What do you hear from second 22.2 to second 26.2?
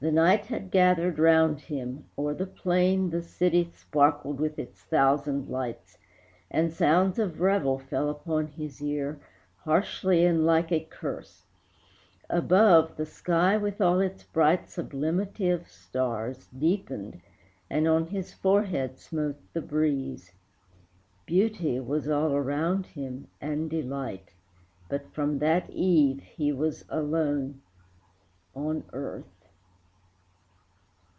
around him and delight, But from that eve